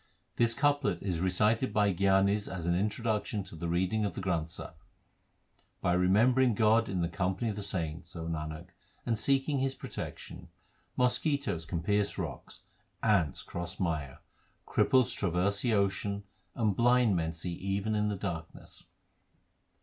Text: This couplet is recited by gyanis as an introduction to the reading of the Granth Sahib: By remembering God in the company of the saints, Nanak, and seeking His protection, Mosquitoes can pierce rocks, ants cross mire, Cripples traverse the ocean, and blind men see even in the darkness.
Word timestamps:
This 0.37 0.55
couplet 0.55 1.03
is 1.03 1.19
recited 1.19 1.71
by 1.71 1.93
gyanis 1.93 2.51
as 2.51 2.65
an 2.65 2.73
introduction 2.73 3.43
to 3.43 3.55
the 3.55 3.67
reading 3.67 4.03
of 4.03 4.15
the 4.15 4.19
Granth 4.21 4.49
Sahib: 4.49 4.73
By 5.79 5.93
remembering 5.93 6.55
God 6.55 6.89
in 6.89 7.01
the 7.03 7.07
company 7.07 7.51
of 7.51 7.55
the 7.55 7.61
saints, 7.61 8.15
Nanak, 8.15 8.69
and 9.05 9.15
seeking 9.19 9.59
His 9.59 9.75
protection, 9.75 10.49
Mosquitoes 10.97 11.65
can 11.65 11.83
pierce 11.83 12.17
rocks, 12.17 12.61
ants 13.03 13.43
cross 13.43 13.79
mire, 13.79 14.21
Cripples 14.65 15.13
traverse 15.15 15.61
the 15.61 15.75
ocean, 15.75 16.23
and 16.55 16.75
blind 16.75 17.15
men 17.15 17.31
see 17.31 17.53
even 17.53 17.93
in 17.93 18.09
the 18.09 18.17
darkness. 18.17 18.85